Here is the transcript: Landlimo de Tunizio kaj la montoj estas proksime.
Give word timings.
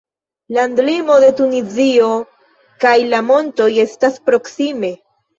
Landlimo 0.55 1.17
de 1.23 1.27
Tunizio 1.41 2.07
kaj 2.85 2.93
la 3.11 3.19
montoj 3.27 3.67
estas 3.83 4.17
proksime. 4.31 4.91